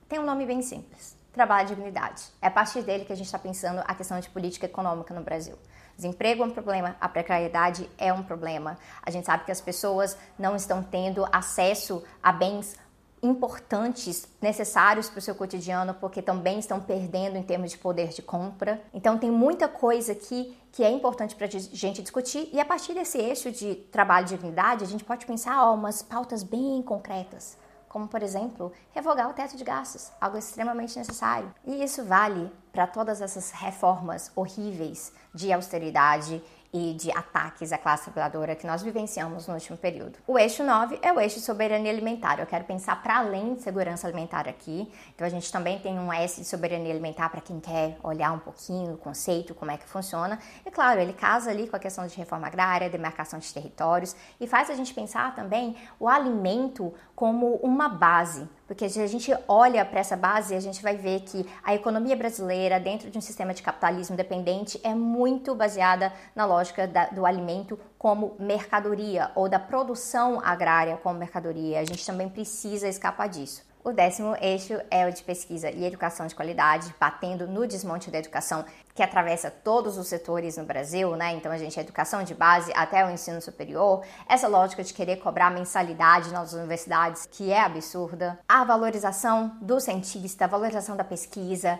tem 0.08 0.18
um 0.18 0.24
nome 0.24 0.46
bem 0.46 0.62
simples. 0.62 1.16
Trabalho 1.32 1.66
e 1.66 1.74
dignidade. 1.74 2.22
É 2.40 2.46
a 2.46 2.50
partir 2.50 2.82
dele 2.82 3.04
que 3.04 3.12
a 3.12 3.16
gente 3.16 3.26
está 3.26 3.38
pensando 3.38 3.82
a 3.86 3.94
questão 3.94 4.18
de 4.20 4.28
política 4.30 4.66
econômica 4.66 5.12
no 5.12 5.22
Brasil. 5.22 5.56
Desemprego 5.96 6.42
é 6.42 6.46
um 6.46 6.50
problema, 6.50 6.96
a 7.00 7.08
precariedade 7.08 7.88
é 7.96 8.12
um 8.12 8.22
problema. 8.22 8.76
A 9.02 9.10
gente 9.10 9.24
sabe 9.24 9.44
que 9.44 9.50
as 9.50 9.60
pessoas 9.60 10.16
não 10.38 10.54
estão 10.54 10.82
tendo 10.82 11.26
acesso 11.32 12.04
a 12.22 12.32
bens 12.32 12.76
importantes, 13.22 14.28
necessários 14.40 15.08
para 15.08 15.18
o 15.18 15.22
seu 15.22 15.34
cotidiano, 15.34 15.94
porque 15.94 16.20
também 16.20 16.58
estão 16.58 16.78
perdendo 16.78 17.36
em 17.36 17.42
termos 17.42 17.70
de 17.70 17.78
poder 17.78 18.08
de 18.08 18.22
compra. 18.22 18.82
Então 18.92 19.16
tem 19.16 19.30
muita 19.30 19.66
coisa 19.66 20.12
aqui 20.12 20.56
que 20.70 20.84
é 20.84 20.90
importante 20.90 21.34
para 21.34 21.46
a 21.46 21.50
gente 21.50 22.02
discutir 22.02 22.50
e 22.52 22.60
a 22.60 22.64
partir 22.64 22.92
desse 22.92 23.18
eixo 23.18 23.50
de 23.50 23.74
trabalho 23.74 24.26
e 24.26 24.28
dignidade, 24.28 24.84
a 24.84 24.86
gente 24.86 25.02
pode 25.02 25.24
pensar 25.24 25.64
ó, 25.64 25.74
umas 25.74 26.02
pautas 26.02 26.42
bem 26.42 26.82
concretas 26.82 27.56
como 27.96 28.08
por 28.08 28.22
exemplo, 28.22 28.74
revogar 28.94 29.30
o 29.30 29.32
teto 29.32 29.56
de 29.56 29.64
gastos, 29.64 30.12
algo 30.20 30.36
extremamente 30.36 30.98
necessário. 30.98 31.50
E 31.64 31.82
isso 31.82 32.04
vale 32.04 32.52
para 32.70 32.86
todas 32.86 33.22
essas 33.22 33.52
reformas 33.52 34.30
horríveis 34.36 35.14
de 35.32 35.50
austeridade 35.50 36.44
e 36.76 36.92
de 36.92 37.10
ataques 37.10 37.72
à 37.72 37.78
classe 37.78 38.04
trabalhadora 38.04 38.54
que 38.54 38.66
nós 38.66 38.82
vivenciamos 38.82 39.46
no 39.46 39.54
último 39.54 39.78
período. 39.78 40.18
O 40.26 40.38
eixo 40.38 40.62
9 40.62 40.98
é 41.00 41.10
o 41.10 41.18
eixo 41.18 41.36
de 41.36 41.44
soberania 41.44 41.90
alimentar. 41.90 42.38
Eu 42.38 42.46
quero 42.46 42.64
pensar 42.64 43.02
para 43.02 43.18
além 43.18 43.54
de 43.54 43.62
segurança 43.62 44.06
alimentar 44.06 44.46
aqui. 44.46 44.86
Então 45.14 45.26
a 45.26 45.30
gente 45.30 45.50
também 45.50 45.78
tem 45.78 45.98
um 45.98 46.12
S 46.12 46.38
de 46.38 46.46
soberania 46.46 46.92
alimentar 46.92 47.30
para 47.30 47.40
quem 47.40 47.58
quer 47.60 47.96
olhar 48.02 48.30
um 48.32 48.38
pouquinho 48.38 48.92
o 48.92 48.98
conceito, 48.98 49.54
como 49.54 49.70
é 49.70 49.78
que 49.78 49.88
funciona. 49.88 50.38
E 50.66 50.70
claro, 50.70 51.00
ele 51.00 51.14
casa 51.14 51.50
ali 51.50 51.66
com 51.66 51.76
a 51.76 51.78
questão 51.78 52.06
de 52.06 52.14
reforma 52.14 52.46
agrária, 52.46 52.90
demarcação 52.90 53.38
de 53.38 53.52
territórios 53.54 54.14
e 54.38 54.46
faz 54.46 54.68
a 54.68 54.74
gente 54.74 54.92
pensar 54.92 55.34
também 55.34 55.76
o 55.98 56.08
alimento 56.08 56.92
como 57.14 57.54
uma 57.56 57.88
base 57.88 58.46
porque 58.66 58.88
se 58.88 59.00
a 59.00 59.06
gente 59.06 59.32
olha 59.46 59.84
para 59.84 60.00
essa 60.00 60.16
base, 60.16 60.54
a 60.54 60.60
gente 60.60 60.82
vai 60.82 60.96
ver 60.96 61.20
que 61.20 61.48
a 61.62 61.74
economia 61.74 62.16
brasileira, 62.16 62.80
dentro 62.80 63.10
de 63.10 63.16
um 63.16 63.20
sistema 63.20 63.54
de 63.54 63.62
capitalismo 63.62 64.16
dependente, 64.16 64.80
é 64.82 64.94
muito 64.94 65.54
baseada 65.54 66.12
na 66.34 66.44
lógica 66.44 66.86
da, 66.86 67.06
do 67.06 67.24
alimento 67.24 67.78
como 67.98 68.36
mercadoria 68.38 69.30
ou 69.34 69.48
da 69.48 69.58
produção 69.58 70.40
agrária 70.44 70.96
como 70.96 71.18
mercadoria. 71.18 71.80
A 71.80 71.84
gente 71.84 72.04
também 72.04 72.28
precisa 72.28 72.88
escapar 72.88 73.28
disso. 73.28 73.65
O 73.86 73.92
décimo 73.92 74.34
eixo 74.40 74.80
é 74.90 75.06
o 75.06 75.12
de 75.12 75.22
pesquisa 75.22 75.70
e 75.70 75.84
educação 75.84 76.26
de 76.26 76.34
qualidade, 76.34 76.92
batendo 76.98 77.46
no 77.46 77.68
desmonte 77.68 78.10
da 78.10 78.18
educação, 78.18 78.64
que 78.92 79.00
atravessa 79.00 79.48
todos 79.48 79.96
os 79.96 80.08
setores 80.08 80.56
no 80.56 80.64
Brasil, 80.64 81.14
né? 81.14 81.34
Então 81.34 81.52
a 81.52 81.56
gente 81.56 81.78
educação 81.78 82.24
de 82.24 82.34
base 82.34 82.72
até 82.74 83.06
o 83.06 83.10
ensino 83.10 83.40
superior. 83.40 84.02
Essa 84.28 84.48
lógica 84.48 84.82
de 84.82 84.92
querer 84.92 85.18
cobrar 85.18 85.52
mensalidade 85.52 86.32
nas 86.32 86.52
universidades, 86.52 87.28
que 87.30 87.52
é 87.52 87.60
absurda. 87.60 88.36
A 88.48 88.64
valorização 88.64 89.56
do 89.62 89.78
cientista, 89.78 90.46
a 90.46 90.48
valorização 90.48 90.96
da 90.96 91.04
pesquisa, 91.04 91.78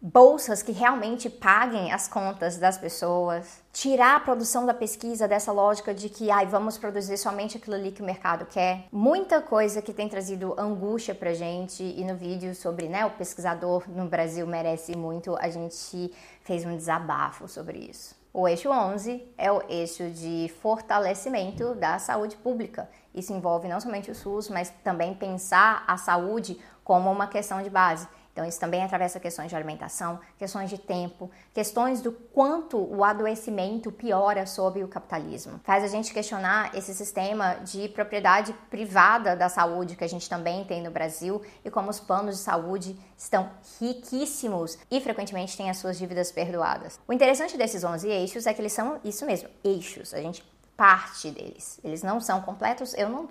bolsas 0.00 0.62
que 0.62 0.70
realmente 0.70 1.28
paguem 1.28 1.92
as 1.92 2.06
contas 2.06 2.56
das 2.56 2.78
pessoas, 2.78 3.60
tirar 3.72 4.16
a 4.16 4.20
produção 4.20 4.64
da 4.64 4.72
pesquisa 4.72 5.26
dessa 5.26 5.50
lógica 5.50 5.92
de 5.92 6.08
que 6.08 6.30
ai, 6.30 6.46
vamos 6.46 6.78
produzir 6.78 7.16
somente 7.16 7.56
aquilo 7.56 7.74
ali 7.74 7.90
que 7.90 8.00
o 8.00 8.04
mercado 8.04 8.46
quer. 8.46 8.86
Muita 8.92 9.40
coisa 9.40 9.82
que 9.82 9.92
tem 9.92 10.08
trazido 10.08 10.54
angústia 10.58 11.14
pra 11.14 11.34
gente 11.34 11.82
e 11.82 12.04
no 12.04 12.14
vídeo 12.14 12.54
sobre 12.54 12.88
né, 12.88 13.04
o 13.06 13.10
pesquisador 13.10 13.84
no 13.88 14.06
Brasil 14.06 14.46
merece 14.46 14.96
muito, 14.96 15.36
a 15.36 15.48
gente 15.48 16.12
fez 16.42 16.64
um 16.64 16.76
desabafo 16.76 17.48
sobre 17.48 17.78
isso. 17.78 18.16
O 18.32 18.46
eixo 18.46 18.70
11 18.70 19.26
é 19.36 19.50
o 19.50 19.62
eixo 19.68 20.10
de 20.10 20.52
fortalecimento 20.60 21.74
da 21.74 21.98
saúde 21.98 22.36
pública. 22.36 22.88
Isso 23.12 23.32
envolve 23.32 23.66
não 23.66 23.80
somente 23.80 24.10
o 24.10 24.14
SUS, 24.14 24.48
mas 24.48 24.72
também 24.84 25.14
pensar 25.14 25.82
a 25.88 25.96
saúde 25.96 26.56
como 26.84 27.10
uma 27.10 27.26
questão 27.26 27.60
de 27.62 27.68
base. 27.68 28.06
Então, 28.38 28.46
isso 28.46 28.60
também 28.60 28.84
atravessa 28.84 29.18
questões 29.18 29.48
de 29.48 29.56
alimentação, 29.56 30.20
questões 30.38 30.70
de 30.70 30.78
tempo, 30.78 31.28
questões 31.52 32.00
do 32.00 32.12
quanto 32.12 32.78
o 32.78 33.02
adoecimento 33.02 33.90
piora 33.90 34.46
sob 34.46 34.80
o 34.84 34.86
capitalismo. 34.86 35.58
Faz 35.64 35.82
a 35.82 35.88
gente 35.88 36.14
questionar 36.14 36.72
esse 36.72 36.94
sistema 36.94 37.54
de 37.54 37.88
propriedade 37.88 38.52
privada 38.70 39.34
da 39.34 39.48
saúde 39.48 39.96
que 39.96 40.04
a 40.04 40.08
gente 40.08 40.28
também 40.28 40.64
tem 40.64 40.80
no 40.80 40.92
Brasil 40.92 41.42
e 41.64 41.70
como 41.70 41.90
os 41.90 41.98
planos 41.98 42.36
de 42.36 42.42
saúde 42.42 42.96
estão 43.16 43.50
riquíssimos 43.80 44.78
e 44.88 45.00
frequentemente 45.00 45.56
têm 45.56 45.68
as 45.68 45.78
suas 45.78 45.98
dívidas 45.98 46.30
perdoadas. 46.30 47.00
O 47.08 47.12
interessante 47.12 47.58
desses 47.58 47.82
11 47.82 48.06
eixos 48.06 48.46
é 48.46 48.54
que 48.54 48.60
eles 48.60 48.72
são 48.72 49.00
isso 49.02 49.26
mesmo, 49.26 49.48
eixos. 49.64 50.14
A 50.14 50.22
gente 50.22 50.44
parte 50.78 51.32
deles. 51.32 51.80
Eles 51.82 52.04
não 52.04 52.20
são 52.20 52.40
completos. 52.40 52.94
Eu 52.94 53.08
não 53.08 53.28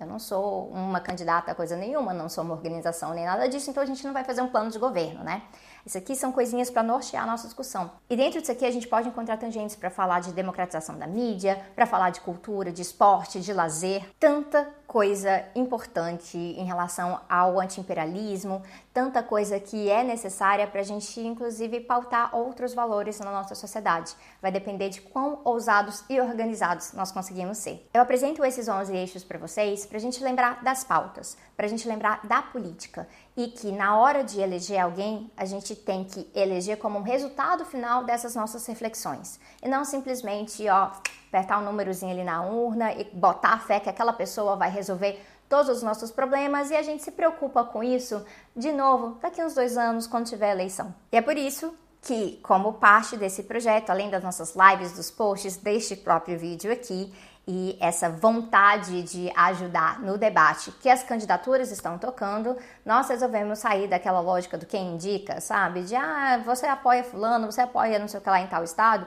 eu 0.00 0.06
não 0.06 0.18
sou 0.18 0.68
uma 0.70 0.98
candidata 0.98 1.52
a 1.52 1.54
coisa 1.54 1.76
nenhuma, 1.76 2.14
não 2.14 2.28
sou 2.28 2.42
uma 2.42 2.54
organização 2.54 3.12
nem 3.12 3.26
nada 3.26 3.46
disso, 3.48 3.70
então 3.70 3.82
a 3.82 3.86
gente 3.86 4.04
não 4.06 4.14
vai 4.14 4.24
fazer 4.24 4.40
um 4.40 4.48
plano 4.48 4.70
de 4.70 4.78
governo, 4.78 5.22
né? 5.22 5.42
Isso 5.84 5.98
aqui 5.98 6.14
são 6.14 6.32
coisinhas 6.32 6.70
para 6.70 6.82
nortear 6.82 7.24
a 7.24 7.26
nossa 7.26 7.46
discussão. 7.46 7.90
E 8.08 8.16
dentro 8.16 8.40
disso 8.40 8.52
aqui 8.52 8.64
a 8.64 8.70
gente 8.70 8.86
pode 8.88 9.08
encontrar 9.08 9.36
tangentes 9.36 9.76
para 9.76 9.90
falar 9.90 10.20
de 10.20 10.32
democratização 10.32 10.98
da 10.98 11.06
mídia, 11.06 11.60
para 11.74 11.86
falar 11.86 12.10
de 12.10 12.20
cultura, 12.20 12.72
de 12.72 12.82
esporte, 12.82 13.40
de 13.40 13.52
lazer, 13.52 14.06
tanta 14.18 14.68
coisa 14.90 15.44
importante 15.54 16.36
em 16.36 16.64
relação 16.64 17.20
ao 17.28 17.60
antiimperialismo, 17.60 18.60
tanta 18.92 19.22
coisa 19.22 19.60
que 19.60 19.88
é 19.88 20.02
necessária 20.02 20.66
para 20.66 20.80
a 20.80 20.82
gente, 20.82 21.20
inclusive, 21.20 21.78
pautar 21.78 22.34
outros 22.34 22.74
valores 22.74 23.20
na 23.20 23.30
nossa 23.30 23.54
sociedade. 23.54 24.16
Vai 24.42 24.50
depender 24.50 24.88
de 24.88 25.00
quão 25.00 25.42
ousados 25.44 26.02
e 26.10 26.20
organizados 26.20 26.92
nós 26.92 27.12
conseguimos 27.12 27.58
ser. 27.58 27.88
Eu 27.94 28.02
apresento 28.02 28.44
esses 28.44 28.66
11 28.66 28.92
eixos 28.96 29.22
para 29.22 29.38
vocês 29.38 29.86
para 29.86 29.96
a 29.96 30.00
gente 30.00 30.22
lembrar 30.24 30.60
das 30.64 30.82
pautas, 30.82 31.36
para 31.56 31.66
a 31.66 31.68
gente 31.68 31.86
lembrar 31.86 32.26
da 32.26 32.42
política 32.42 33.06
e 33.36 33.46
que 33.46 33.70
na 33.70 33.96
hora 33.96 34.24
de 34.24 34.40
eleger 34.40 34.80
alguém, 34.80 35.30
a 35.36 35.44
gente 35.44 35.69
tem 35.74 36.04
que 36.04 36.30
eleger 36.34 36.78
como 36.78 36.98
um 36.98 37.02
resultado 37.02 37.64
final 37.64 38.04
dessas 38.04 38.34
nossas 38.34 38.66
reflexões 38.66 39.38
e 39.62 39.68
não 39.68 39.84
simplesmente, 39.84 40.68
ó, 40.68 40.90
apertar 41.28 41.58
um 41.58 41.64
númerozinho 41.64 42.12
ali 42.12 42.24
na 42.24 42.42
urna 42.42 42.92
e 42.92 43.04
botar 43.04 43.54
a 43.54 43.58
fé 43.58 43.80
que 43.80 43.88
aquela 43.88 44.12
pessoa 44.12 44.56
vai 44.56 44.70
resolver 44.70 45.20
todos 45.48 45.68
os 45.68 45.82
nossos 45.82 46.10
problemas 46.10 46.70
e 46.70 46.76
a 46.76 46.82
gente 46.82 47.02
se 47.02 47.10
preocupa 47.10 47.64
com 47.64 47.82
isso 47.82 48.24
de 48.56 48.72
novo 48.72 49.18
daqui 49.20 49.42
uns 49.42 49.54
dois 49.54 49.76
anos 49.76 50.06
quando 50.06 50.26
tiver 50.26 50.52
eleição. 50.52 50.94
E 51.10 51.16
é 51.16 51.22
por 51.22 51.36
isso 51.36 51.74
que, 52.02 52.38
como 52.42 52.74
parte 52.74 53.16
desse 53.16 53.42
projeto, 53.42 53.90
além 53.90 54.08
das 54.08 54.22
nossas 54.22 54.54
lives, 54.54 54.92
dos 54.92 55.10
posts, 55.10 55.56
deste 55.56 55.96
próprio 55.96 56.38
vídeo 56.38 56.72
aqui, 56.72 57.12
e 57.46 57.76
essa 57.80 58.08
vontade 58.08 59.02
de 59.02 59.32
ajudar 59.34 60.00
no 60.00 60.16
debate 60.16 60.70
que 60.72 60.88
as 60.88 61.02
candidaturas 61.02 61.70
estão 61.70 61.98
tocando, 61.98 62.56
nós 62.84 63.08
resolvemos 63.08 63.58
sair 63.58 63.88
daquela 63.88 64.20
lógica 64.20 64.56
do 64.56 64.66
quem 64.66 64.94
indica, 64.94 65.40
sabe? 65.40 65.82
De 65.82 65.96
ah, 65.96 66.40
você 66.44 66.66
apoia 66.66 67.02
fulano, 67.02 67.50
você 67.50 67.62
apoia 67.62 67.98
não 67.98 68.08
sei 68.08 68.20
o 68.20 68.22
que 68.22 68.30
lá 68.30 68.40
em 68.40 68.46
tal 68.46 68.62
estado. 68.62 69.06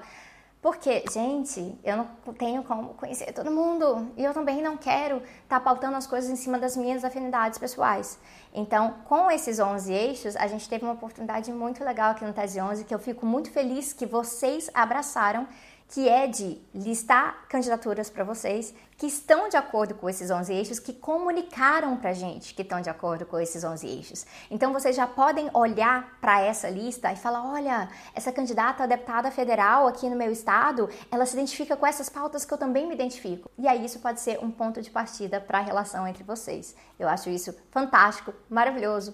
Porque, 0.63 1.03
gente, 1.11 1.77
eu 1.83 1.97
não 1.97 2.05
tenho 2.37 2.63
como 2.63 2.93
conhecer 2.93 3.33
todo 3.33 3.51
mundo 3.51 4.13
e 4.15 4.23
eu 4.23 4.33
também 4.33 4.61
não 4.61 4.77
quero 4.77 5.17
estar 5.17 5.59
tá 5.59 5.59
pautando 5.59 5.97
as 5.97 6.07
coisas 6.07 6.31
em 6.31 6.37
cima 6.37 6.57
das 6.57 6.77
minhas 6.77 7.03
afinidades 7.03 7.59
pessoais. 7.59 8.17
Então, 8.53 8.95
com 9.03 9.29
esses 9.29 9.59
11 9.59 9.91
eixos, 9.91 10.37
a 10.37 10.47
gente 10.47 10.69
teve 10.69 10.85
uma 10.85 10.93
oportunidade 10.93 11.51
muito 11.51 11.83
legal 11.83 12.11
aqui 12.11 12.23
no 12.23 12.31
Tese 12.31 12.61
11 12.61 12.85
que 12.85 12.95
eu 12.95 12.99
fico 12.99 13.25
muito 13.25 13.51
feliz 13.51 13.91
que 13.91 14.05
vocês 14.05 14.69
abraçaram 14.73 15.45
que 15.93 16.09
é 16.09 16.25
de 16.25 16.59
listar 16.73 17.45
candidaturas 17.47 18.09
para 18.09 18.23
vocês 18.23 18.73
que 18.97 19.05
estão 19.05 19.47
de 19.47 19.55
acordo 19.55 19.93
com 19.93 20.09
esses 20.09 20.31
11 20.31 20.51
eixos, 20.51 20.79
que 20.79 20.91
comunicaram 20.91 21.95
para 21.97 22.09
a 22.09 22.13
gente 22.13 22.55
que 22.55 22.63
estão 22.63 22.81
de 22.81 22.89
acordo 22.89 23.27
com 23.27 23.39
esses 23.39 23.63
11 23.63 23.85
eixos. 23.87 24.25
Então 24.49 24.73
vocês 24.73 24.95
já 24.95 25.05
podem 25.05 25.51
olhar 25.53 26.17
para 26.19 26.41
essa 26.41 26.67
lista 26.67 27.13
e 27.13 27.15
falar: 27.15 27.45
olha, 27.45 27.89
essa 28.15 28.31
candidata 28.31 28.83
a 28.83 28.87
deputada 28.87 29.29
federal 29.29 29.85
aqui 29.85 30.09
no 30.09 30.15
meu 30.15 30.31
estado, 30.31 30.89
ela 31.11 31.27
se 31.27 31.35
identifica 31.35 31.77
com 31.77 31.85
essas 31.85 32.09
pautas 32.09 32.43
que 32.43 32.51
eu 32.51 32.57
também 32.57 32.87
me 32.87 32.95
identifico. 32.95 33.51
E 33.55 33.67
aí 33.67 33.85
isso 33.85 33.99
pode 33.99 34.19
ser 34.19 34.43
um 34.43 34.49
ponto 34.49 34.81
de 34.81 34.89
partida 34.89 35.39
para 35.39 35.59
a 35.59 35.61
relação 35.61 36.07
entre 36.07 36.23
vocês. 36.23 36.75
Eu 36.97 37.07
acho 37.07 37.29
isso 37.29 37.55
fantástico, 37.69 38.33
maravilhoso. 38.49 39.13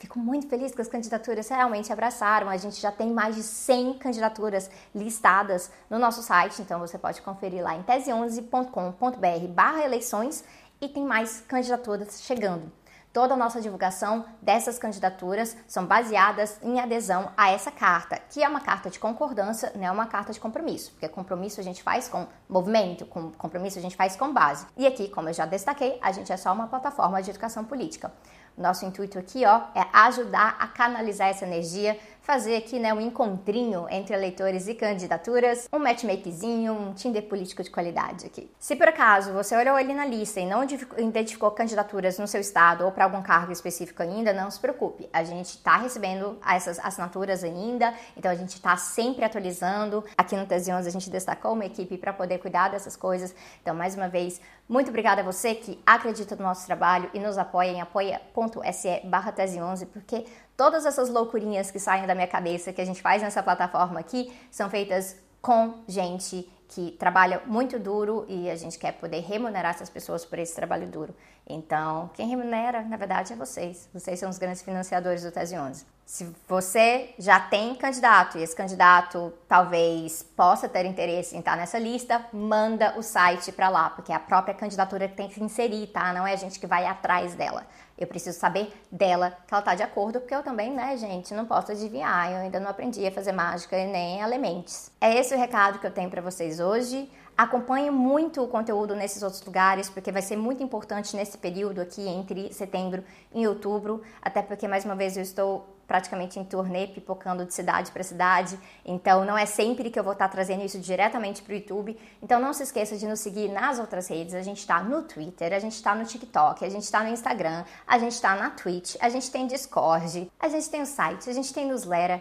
Fico 0.00 0.18
muito 0.18 0.48
feliz 0.48 0.74
que 0.74 0.80
as 0.80 0.88
candidaturas 0.88 1.46
realmente 1.50 1.92
abraçaram. 1.92 2.48
A 2.48 2.56
gente 2.56 2.80
já 2.80 2.90
tem 2.90 3.12
mais 3.12 3.36
de 3.36 3.42
100 3.42 3.98
candidaturas 3.98 4.70
listadas 4.94 5.70
no 5.90 5.98
nosso 5.98 6.22
site, 6.22 6.62
então 6.62 6.80
você 6.80 6.96
pode 6.96 7.20
conferir 7.20 7.62
lá 7.62 7.76
em 7.76 7.82
tese11.com.br/barra 7.82 9.84
eleições 9.84 10.42
e 10.80 10.88
tem 10.88 11.04
mais 11.04 11.44
candidaturas 11.46 12.22
chegando. 12.22 12.72
Toda 13.12 13.34
a 13.34 13.36
nossa 13.36 13.60
divulgação 13.60 14.24
dessas 14.40 14.78
candidaturas 14.78 15.56
são 15.66 15.84
baseadas 15.84 16.60
em 16.62 16.78
adesão 16.78 17.32
a 17.36 17.50
essa 17.50 17.68
carta, 17.68 18.20
que 18.30 18.40
é 18.40 18.48
uma 18.48 18.60
carta 18.60 18.88
de 18.88 19.00
concordância, 19.00 19.72
não 19.74 19.84
é 19.84 19.90
uma 19.90 20.06
carta 20.06 20.32
de 20.32 20.38
compromisso, 20.38 20.92
porque 20.92 21.08
compromisso 21.08 21.58
a 21.58 21.64
gente 21.64 21.82
faz 21.82 22.06
com 22.06 22.28
movimento, 22.48 23.04
com 23.04 23.32
compromisso 23.32 23.80
a 23.80 23.82
gente 23.82 23.96
faz 23.96 24.14
com 24.14 24.32
base. 24.32 24.64
E 24.76 24.86
aqui, 24.86 25.08
como 25.08 25.28
eu 25.28 25.34
já 25.34 25.44
destaquei, 25.44 25.98
a 26.00 26.12
gente 26.12 26.32
é 26.32 26.36
só 26.36 26.52
uma 26.52 26.68
plataforma 26.68 27.20
de 27.20 27.30
educação 27.30 27.64
política. 27.64 28.12
Nosso 28.56 28.84
intuito 28.84 29.18
aqui, 29.18 29.44
ó, 29.44 29.62
é 29.74 29.84
ajudar 29.92 30.56
a 30.60 30.68
canalizar 30.68 31.28
essa 31.28 31.44
energia, 31.44 31.98
fazer 32.22 32.56
aqui, 32.56 32.78
né, 32.78 32.92
um 32.92 33.00
encontrinho 33.00 33.86
entre 33.90 34.14
eleitores 34.14 34.68
e 34.68 34.74
candidaturas, 34.74 35.68
um 35.72 35.78
matchmakezinho, 35.78 36.72
um 36.72 36.94
Tinder 36.94 37.22
político 37.22 37.62
de 37.62 37.70
qualidade 37.70 38.26
aqui. 38.26 38.50
Se 38.58 38.76
por 38.76 38.88
acaso 38.88 39.32
você 39.32 39.56
olhou 39.56 39.74
ali 39.74 39.94
na 39.94 40.06
lista 40.06 40.40
e 40.40 40.46
não 40.46 40.62
identificou 40.98 41.50
candidaturas 41.50 42.18
no 42.18 42.26
seu 42.26 42.40
estado 42.40 42.84
ou 42.84 42.92
para 42.92 43.04
algum 43.04 43.22
cargo 43.22 43.52
específico 43.52 44.02
ainda, 44.02 44.32
não 44.32 44.50
se 44.50 44.60
preocupe. 44.60 45.08
A 45.12 45.24
gente 45.24 45.56
está 45.56 45.76
recebendo 45.76 46.38
essas 46.46 46.78
assinaturas 46.78 47.42
ainda, 47.42 47.94
então 48.16 48.30
a 48.30 48.34
gente 48.34 48.54
está 48.54 48.76
sempre 48.76 49.24
atualizando. 49.24 50.04
Aqui 50.16 50.36
no 50.36 50.46
Tese 50.46 50.72
11 50.72 50.88
a 50.88 50.92
gente 50.92 51.10
destacou 51.10 51.52
uma 51.52 51.64
equipe 51.64 51.96
para 51.96 52.12
poder 52.12 52.38
cuidar 52.38 52.68
dessas 52.68 52.96
coisas. 52.96 53.34
Então, 53.62 53.74
mais 53.74 53.94
uma 53.94 54.08
vez, 54.08 54.40
muito 54.68 54.88
obrigada 54.88 55.20
a 55.20 55.24
você 55.24 55.54
que 55.54 55.80
acredita 55.84 56.36
no 56.36 56.44
nosso 56.44 56.64
trabalho 56.64 57.10
e 57.12 57.18
nos 57.18 57.36
apoia 57.36 57.70
em 57.70 57.80
apoia.se 57.80 59.00
barra 59.04 59.32
tese 59.32 59.60
11, 59.60 59.86
porque 59.86 60.24
todas 60.60 60.84
essas 60.84 61.08
loucurinhas 61.08 61.70
que 61.70 61.78
saem 61.78 62.06
da 62.06 62.14
minha 62.14 62.26
cabeça 62.26 62.70
que 62.70 62.82
a 62.82 62.84
gente 62.84 63.00
faz 63.00 63.22
nessa 63.22 63.42
plataforma 63.42 63.98
aqui 63.98 64.30
são 64.50 64.68
feitas 64.68 65.16
com 65.40 65.82
gente 65.88 66.46
que 66.68 66.90
trabalha 66.98 67.40
muito 67.46 67.78
duro 67.78 68.26
e 68.28 68.50
a 68.50 68.54
gente 68.54 68.78
quer 68.78 68.92
poder 68.92 69.20
remunerar 69.20 69.70
essas 69.70 69.88
pessoas 69.88 70.22
por 70.22 70.38
esse 70.38 70.54
trabalho 70.54 70.86
duro. 70.86 71.14
Então, 71.50 72.10
quem 72.14 72.28
remunera, 72.28 72.82
na 72.82 72.96
verdade, 72.96 73.32
é 73.32 73.36
vocês. 73.36 73.88
Vocês 73.92 74.18
são 74.18 74.30
os 74.30 74.38
grandes 74.38 74.62
financiadores 74.62 75.22
do 75.22 75.32
Tese 75.32 75.56
11. 75.56 75.84
Se 76.06 76.28
você 76.48 77.14
já 77.20 77.38
tem 77.38 77.72
candidato 77.76 78.36
e 78.36 78.42
esse 78.42 78.54
candidato 78.54 79.32
talvez 79.46 80.24
possa 80.24 80.68
ter 80.68 80.84
interesse 80.84 81.36
em 81.36 81.38
estar 81.38 81.56
nessa 81.56 81.78
lista, 81.78 82.26
manda 82.32 82.98
o 82.98 83.02
site 83.02 83.52
para 83.52 83.68
lá, 83.68 83.90
porque 83.90 84.10
é 84.10 84.16
a 84.16 84.18
própria 84.18 84.52
candidatura 84.52 85.06
que 85.06 85.14
tem 85.14 85.28
que 85.28 85.40
inserir, 85.40 85.86
tá? 85.86 86.12
Não 86.12 86.26
é 86.26 86.32
a 86.32 86.36
gente 86.36 86.58
que 86.58 86.66
vai 86.66 86.84
atrás 86.84 87.36
dela. 87.36 87.64
Eu 87.96 88.08
preciso 88.08 88.36
saber 88.40 88.72
dela 88.90 89.36
que 89.46 89.54
ela 89.54 89.60
está 89.60 89.74
de 89.76 89.84
acordo, 89.84 90.18
porque 90.20 90.34
eu 90.34 90.42
também, 90.42 90.72
né, 90.72 90.96
gente, 90.96 91.32
não 91.32 91.46
posso 91.46 91.70
adivinhar. 91.70 92.32
Eu 92.32 92.38
ainda 92.38 92.58
não 92.58 92.70
aprendi 92.70 93.06
a 93.06 93.12
fazer 93.12 93.30
mágica 93.30 93.78
e 93.78 93.86
nem 93.86 94.20
elementos. 94.20 94.90
É 95.00 95.14
esse 95.14 95.32
o 95.32 95.38
recado 95.38 95.78
que 95.78 95.86
eu 95.86 95.92
tenho 95.92 96.10
para 96.10 96.20
vocês 96.20 96.58
hoje. 96.58 97.08
Acompanhe 97.40 97.90
muito 97.90 98.44
o 98.44 98.48
conteúdo 98.48 98.94
nesses 98.94 99.22
outros 99.22 99.42
lugares, 99.42 99.88
porque 99.88 100.12
vai 100.12 100.20
ser 100.20 100.36
muito 100.36 100.62
importante 100.62 101.16
nesse 101.16 101.38
período 101.38 101.80
aqui 101.80 102.06
entre 102.06 102.52
setembro 102.52 103.02
e 103.32 103.46
outubro, 103.46 104.02
até 104.20 104.42
porque 104.42 104.68
mais 104.68 104.84
uma 104.84 104.94
vez 104.94 105.16
eu 105.16 105.22
estou 105.22 105.66
praticamente 105.88 106.38
em 106.38 106.44
turnê, 106.44 106.86
pipocando 106.86 107.46
de 107.46 107.54
cidade 107.54 107.90
para 107.92 108.02
cidade. 108.02 108.60
Então, 108.84 109.24
não 109.24 109.38
é 109.38 109.46
sempre 109.46 109.88
que 109.88 109.98
eu 109.98 110.04
vou 110.04 110.12
estar 110.12 110.28
trazendo 110.28 110.62
isso 110.62 110.78
diretamente 110.78 111.40
para 111.40 111.52
o 111.52 111.56
YouTube. 111.56 111.98
Então, 112.22 112.38
não 112.38 112.52
se 112.52 112.62
esqueça 112.62 112.98
de 112.98 113.06
nos 113.06 113.20
seguir 113.20 113.48
nas 113.48 113.78
outras 113.78 114.06
redes. 114.06 114.34
A 114.34 114.42
gente 114.42 114.58
está 114.58 114.82
no 114.82 115.04
Twitter, 115.04 115.54
a 115.54 115.58
gente 115.58 115.76
está 115.76 115.94
no 115.94 116.04
TikTok, 116.04 116.62
a 116.62 116.68
gente 116.68 116.84
está 116.84 117.02
no 117.02 117.08
Instagram, 117.08 117.64
a 117.86 117.98
gente 117.98 118.12
está 118.12 118.36
na 118.36 118.50
Twitch, 118.50 118.96
a 119.00 119.08
gente 119.08 119.30
tem 119.30 119.46
Discord, 119.46 120.30
a 120.38 120.48
gente 120.50 120.68
tem 120.68 120.82
o 120.82 120.86
site, 120.86 121.30
a 121.30 121.32
gente 121.32 121.54
tem 121.54 121.66
newsletter. 121.66 122.20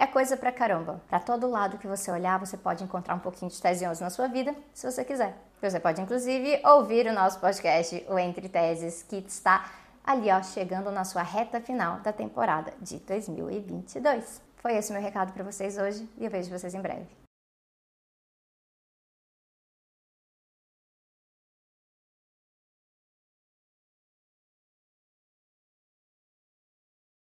É 0.00 0.06
coisa 0.06 0.36
pra 0.36 0.52
caramba. 0.52 1.00
Para 1.08 1.18
todo 1.18 1.50
lado 1.50 1.76
que 1.76 1.88
você 1.88 2.08
olhar, 2.08 2.38
você 2.38 2.56
pode 2.56 2.84
encontrar 2.84 3.16
um 3.16 3.18
pouquinho 3.18 3.50
de 3.50 3.60
Tese 3.60 3.84
11 3.84 4.00
na 4.00 4.10
sua 4.10 4.28
vida, 4.28 4.54
se 4.72 4.88
você 4.88 5.04
quiser. 5.04 5.36
Você 5.60 5.80
pode, 5.80 6.00
inclusive, 6.00 6.60
ouvir 6.64 7.08
o 7.08 7.12
nosso 7.12 7.40
podcast, 7.40 8.06
o 8.08 8.16
Entre 8.16 8.48
Teses, 8.48 9.02
que 9.02 9.16
está 9.16 9.68
ali, 10.06 10.30
ó, 10.30 10.40
chegando 10.40 10.92
na 10.92 11.04
sua 11.04 11.22
reta 11.22 11.60
final 11.60 11.98
da 11.98 12.12
temporada 12.12 12.72
de 12.80 12.98
2022. 12.98 14.40
Foi 14.58 14.76
esse 14.76 14.92
meu 14.92 15.02
recado 15.02 15.32
para 15.32 15.42
vocês 15.42 15.76
hoje 15.76 16.08
e 16.16 16.24
eu 16.24 16.30
vejo 16.30 16.56
vocês 16.56 16.74
em 16.76 16.80
breve. 16.80 17.27